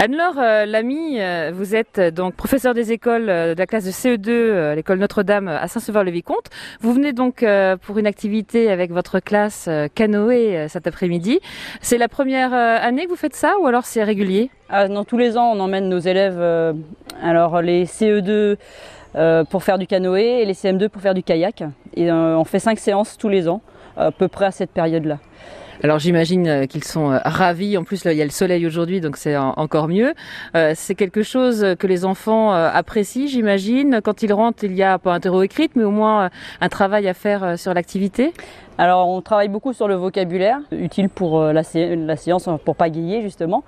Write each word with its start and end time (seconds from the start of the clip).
Anne-Laure 0.00 0.38
euh, 0.38 0.64
Lamy, 0.64 1.20
euh, 1.20 1.50
vous 1.52 1.74
êtes 1.74 1.98
euh, 1.98 2.10
donc 2.12 2.34
professeur 2.34 2.72
des 2.72 2.92
écoles 2.92 3.26
de 3.26 3.58
la 3.58 3.66
classe 3.66 3.84
de 3.84 3.90
CE2 3.90 4.70
à 4.70 4.74
l'école 4.76 5.00
Notre-Dame 5.00 5.48
à 5.48 5.66
Saint-Sauveur-le-Vicomte. 5.66 6.50
Vous 6.80 6.92
venez 6.92 7.12
donc 7.12 7.44
pour 7.82 7.98
une 7.98 8.06
activité 8.06 8.70
avec 8.70 8.92
votre 8.92 9.18
classe 9.18 9.68
canoë 9.96 10.68
cet 10.68 10.86
après-midi. 10.86 11.40
C'est 11.80 11.98
la 11.98 12.06
première 12.06 12.54
année 12.54 13.06
que 13.06 13.10
vous 13.10 13.16
faites 13.16 13.34
ça 13.34 13.56
ou 13.60 13.66
alors 13.66 13.86
c'est 13.86 14.04
régulier? 14.04 14.50
Ah, 14.68 14.86
Non, 14.86 15.02
tous 15.02 15.18
les 15.18 15.36
ans 15.36 15.50
on 15.52 15.58
emmène 15.58 15.88
nos 15.88 15.98
élèves, 15.98 16.40
alors 17.20 17.60
les 17.60 17.86
CE2 17.86 18.56
pour 19.50 19.64
faire 19.64 19.78
du 19.78 19.88
canoë 19.88 20.42
et 20.42 20.44
les 20.44 20.54
CM2 20.54 20.88
pour 20.90 21.02
faire 21.02 21.14
du 21.14 21.24
kayak. 21.24 21.64
Et 21.96 22.12
on 22.12 22.44
fait 22.44 22.60
cinq 22.60 22.78
séances 22.78 23.18
tous 23.18 23.28
les 23.28 23.48
ans, 23.48 23.62
à 23.96 24.12
peu 24.12 24.28
près 24.28 24.46
à 24.46 24.52
cette 24.52 24.70
période-là. 24.70 25.18
Alors 25.84 26.00
j'imagine 26.00 26.48
euh, 26.48 26.66
qu'ils 26.66 26.84
sont 26.84 27.12
euh, 27.12 27.18
ravis. 27.24 27.76
En 27.76 27.84
plus, 27.84 28.04
il 28.04 28.12
y 28.12 28.22
a 28.22 28.24
le 28.24 28.30
soleil 28.30 28.66
aujourd'hui, 28.66 29.00
donc 29.00 29.16
c'est 29.16 29.36
encore 29.36 29.88
mieux. 29.88 30.12
Euh, 30.56 30.72
c'est 30.74 30.94
quelque 30.94 31.22
chose 31.22 31.64
que 31.78 31.86
les 31.86 32.04
enfants 32.04 32.52
apprécient, 32.52 33.26
j'imagine. 33.26 34.00
Quand 34.02 34.22
ils 34.22 34.32
rentrent, 34.32 34.64
il 34.64 34.74
y 34.74 34.82
a 34.82 34.98
pas 34.98 35.14
un 35.14 35.20
terreau 35.20 35.42
écrit, 35.42 35.70
mais 35.76 35.84
au 35.84 35.90
moins 35.90 36.30
un 36.60 36.68
travail 36.68 37.06
à 37.08 37.14
faire 37.14 37.58
sur 37.58 37.74
l'activité. 37.74 38.32
Alors 38.78 39.08
on 39.08 39.20
travaille 39.20 39.48
beaucoup 39.48 39.72
sur 39.72 39.88
le 39.88 39.94
vocabulaire, 39.94 40.60
utile 40.70 41.08
pour 41.08 41.42
la, 41.42 41.62
la 41.74 42.16
séance, 42.16 42.48
pour 42.64 42.76
pagayer 42.76 43.22
justement. 43.22 43.64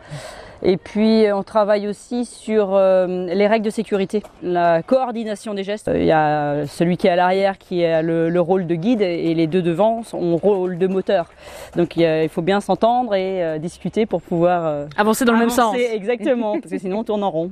Et 0.63 0.77
puis 0.77 1.25
on 1.33 1.43
travaille 1.43 1.89
aussi 1.89 2.27
sur 2.27 2.75
euh, 2.75 3.27
les 3.27 3.47
règles 3.47 3.65
de 3.65 3.71
sécurité, 3.71 4.23
la 4.43 4.83
coordination 4.83 5.55
des 5.55 5.65
gestes. 5.65 5.91
Il 5.93 6.05
y 6.05 6.13
a 6.13 6.67
celui 6.67 6.99
qui 6.99 7.07
est 7.07 7.11
à 7.11 7.17
l'arrière 7.17 7.57
qui 7.57 7.85
a 7.85 8.03
le, 8.03 8.41
rôle 8.41 8.67
de 8.67 8.75
guide 8.75 9.01
et 9.01 9.33
les 9.35 9.47
deux 9.47 9.63
devant 9.63 10.03
ont 10.13 10.31
le 10.31 10.35
rôle 10.35 10.79
de 10.79 10.87
moteur. 10.87 11.31
Donc 11.77 11.97
il, 11.97 12.29
faut 12.29 12.43
bien 12.43 12.61
s'entendre 12.61 13.15
et 13.15 13.43
euh, 13.43 13.59
discuter 13.59 14.05
pour 14.05 14.21
pouvoir 14.21 14.67
euh, 14.67 14.87
avancer 14.97 15.25
dans 15.25 15.33
le 15.33 15.39
même 15.39 15.51
sens. 15.51 15.75
Exactement, 15.77 16.53
parce 16.61 16.73
que 16.73 16.79
sinon 16.79 17.01
on 17.01 17.05
tourne 17.05 17.25
en 17.25 17.31
rond. 17.31 17.51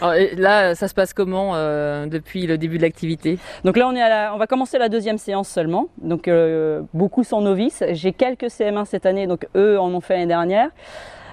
là, 0.36 0.74
ça 0.74 0.88
se 0.88 0.94
passe 0.94 1.12
comment 1.12 1.54
depuis 2.06 2.46
le 2.46 2.56
début 2.56 2.78
de 2.78 2.82
l'activité? 2.82 3.38
Donc 3.64 3.76
là, 3.76 3.88
on 3.88 3.94
est 3.94 4.02
à 4.02 4.32
on 4.34 4.38
va 4.38 4.46
commencer 4.46 4.78
la 4.78 4.88
deuxième 4.88 5.18
séance 5.18 5.48
seulement. 5.48 5.88
Donc 6.00 6.28
beaucoup 6.94 7.24
sont 7.24 7.40
novices. 7.40 7.84
J'ai 7.90 8.12
quelques 8.12 8.44
CM1 8.44 8.84
cette 8.84 9.06
année, 9.06 9.26
donc 9.26 9.46
eux 9.56 9.78
en 9.78 9.92
ont 9.94 10.00
fait 10.00 10.14
l'année 10.14 10.26
dernière. 10.26 10.70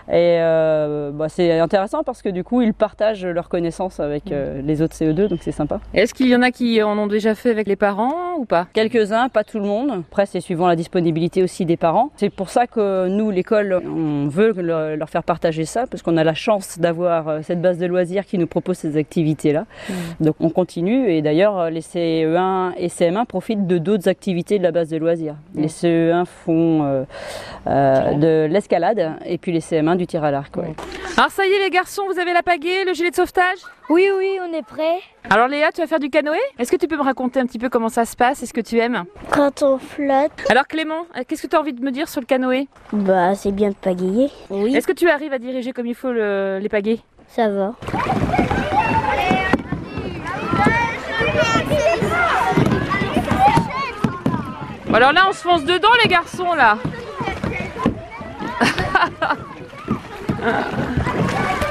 Et 0.10 0.40
euh, 0.40 1.12
bah, 1.12 1.28
c'est 1.28 1.60
intéressant 1.60 2.02
parce 2.04 2.22
que 2.22 2.30
du 2.30 2.46
coup, 2.46 2.62
ils 2.62 2.74
partagent 2.74 3.26
leurs 3.26 3.50
connaissances 3.50 4.00
avec 4.00 4.32
euh, 4.32 4.62
les 4.62 4.82
autres 4.82 4.96
CE2, 4.96 5.28
donc 5.28 5.40
c'est 5.42 5.52
sympa. 5.52 5.82
Est-ce 5.94 6.14
qu'il 6.14 6.30
y 6.30 6.36
en 6.36 6.42
a 6.42 6.52
qui 6.52 6.82
en 6.82 6.98
ont 6.98 7.08
déjà 7.08 7.36
fait 7.36 7.50
avec 7.50 7.68
les 7.68 7.76
parents 7.76 8.36
ou 8.38 8.46
pas? 8.46 8.68
Quelques-uns, 8.72 9.28
pas 9.28 9.44
tout 9.44 9.60
le 9.60 9.66
monde. 9.66 10.04
Après, 10.10 10.26
c'est 10.26 10.40
suivant 10.40 10.68
la 10.68 10.78
disponibilité 10.78 11.44
aussi 11.44 11.66
des 11.66 11.76
parents. 11.76 12.12
C'est 12.16 12.30
pour 12.30 12.50
ça 12.50 12.68
que 12.68 13.10
nous, 13.10 13.32
l'école, 13.32 13.82
on 13.86 14.28
veut 14.30 14.54
leur 14.62 15.10
faire 15.10 15.24
partager 15.24 15.66
ça 15.66 15.88
parce 15.88 16.02
qu'on 16.04 16.16
a 16.16 16.24
la 16.24 16.34
chance 16.34 16.80
d'avoir 16.80 17.28
euh, 17.28 17.40
cette 17.44 17.62
base 17.62 17.78
de 17.78 17.86
loisirs 17.86 18.26
qui 18.26 18.38
nous 18.38 18.48
propose 18.48 18.78
ces 18.78 18.96
activités-là. 18.96 19.66
Mmh. 19.90 19.94
Donc 20.22 20.36
on 20.40 20.50
continue 20.50 21.10
et 21.10 21.22
d'ailleurs, 21.22 21.70
les 21.70 21.82
CE1 21.82 22.76
et 22.78 22.88
CM1 22.88 23.26
profitent 23.26 23.68
de 23.68 23.78
d'autres 23.78 24.08
activités 24.08 24.58
de 24.58 24.64
la 24.64 24.72
base 24.72 24.90
de 24.90 24.98
loisirs. 24.98 25.36
Mmh. 25.54 25.62
Les 25.62 25.68
CE1 25.68 26.26
font 26.26 27.06
de 27.66 28.46
l'escalade 28.46 29.12
et 29.26 29.38
puis 29.38 29.52
les 29.52 29.60
CM1 29.60 29.97
du 29.98 30.08
tir 30.08 30.24
à 30.24 30.32
l'arc. 30.32 30.54
Alors 31.18 31.32
ça 31.32 31.46
y 31.46 31.52
est 31.52 31.60
les 31.60 31.70
garçons, 31.70 32.04
vous 32.12 32.20
avez 32.20 32.34
la 32.34 32.44
pagaie, 32.44 32.86
le 32.86 32.94
gilet 32.94 33.10
de 33.10 33.16
sauvetage? 33.16 33.60
Oui, 33.90 34.08
oui, 34.18 34.38
on 34.42 34.54
est 34.54 34.64
prêt. 34.64 35.00
Alors 35.30 35.48
Léa, 35.48 35.72
tu 35.72 35.82
vas 35.82 35.88
faire 35.88 36.00
du 36.00 36.10
canoë? 36.10 36.38
Est-ce 36.60 36.72
que 36.72 36.78
tu 36.78 36.88
peux 36.88 36.98
me 36.98 37.04
raconter 37.04 37.40
un 37.40 37.46
petit 37.46 37.60
peu 37.60 37.70
comment 37.70 37.90
ça 37.90 38.06
se 38.06 38.16
passe? 38.16 38.44
Est-ce 38.44 38.54
que 38.54 38.62
tu 38.62 38.78
aimes? 38.80 39.04
Quand 39.32 39.64
on 39.64 39.78
flotte. 39.78 40.32
Alors 40.50 40.68
Clément, 40.68 41.06
euh, 41.18 41.24
qu'est-ce 41.28 41.42
que 41.42 41.48
tu 41.48 41.56
as 41.56 41.60
envie 41.60 41.74
de 41.74 41.84
me 41.84 41.92
dire 41.92 42.08
sur 42.08 42.22
le 42.22 42.26
canoë? 42.26 42.68
Bah 42.94 43.36
c'est 43.36 43.52
bien 43.52 43.70
de 43.70 43.76
pagayer. 43.76 44.30
Oui. 44.50 44.76
Est-ce 44.76 44.88
que 44.88 44.94
tu 44.94 45.10
arrives 45.10 45.34
à 45.34 45.40
diriger 45.40 45.74
comme 45.74 45.88
il 45.88 45.96
faut 45.96 46.12
les 46.12 46.70
pagaies? 46.70 47.00
Ça 47.28 47.50
va. 47.50 47.76
alors 54.98 55.12
là, 55.12 55.26
on 55.30 55.32
se 55.32 55.44
fonce 55.44 55.64
dedans, 55.64 55.90
les 56.04 56.10
garçons, 56.10 56.56
là. 56.56 56.78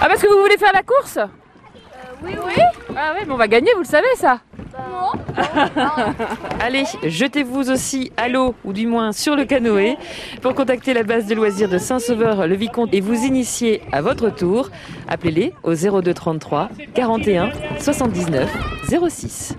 Ah 0.01 0.09
parce 0.09 0.16
que 0.27 0.33
vous 0.33 0.41
voulez 0.41 0.57
faire 0.57 0.73
la 0.73 0.83
course 0.83 1.19
euh, 1.19 1.27
Oui, 2.23 2.33
oui. 2.45 2.63
Ah 2.97 3.13
oui, 3.15 3.25
mais 3.27 3.33
on 3.33 3.37
va 3.37 3.49
gagner, 3.49 3.71
vous 3.75 3.83
le 3.83 3.87
savez 3.87 4.07
ça 4.17 4.41
Non. 4.77 5.13
Allez, 6.61 6.85
jetez-vous 7.05 7.71
aussi 7.71 8.13
à 8.17 8.29
l'eau, 8.29 8.55
ou 8.65 8.73
du 8.73 8.87
moins 8.87 9.13
sur 9.13 9.37
le 9.37 9.45
canoë, 9.45 9.97
pour 10.43 10.55
contacter 10.55 10.95
la 10.95 11.03
base 11.03 11.27
de 11.27 11.35
loisirs 11.35 11.69
de 11.69 11.79
Saint-Sauveur-le-Vicomte 11.79 12.93
et 12.93 13.01
vous 13.01 13.25
initier 13.25 13.83
à 13.93 14.01
votre 14.01 14.31
tour. 14.31 14.71
Appelez-les 15.09 15.53
au 15.63 15.75
02 15.75 16.15
33 16.15 16.71
41 16.95 17.51
79 17.79 18.51
06. 19.09 19.57